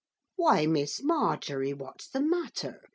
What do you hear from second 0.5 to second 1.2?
Miss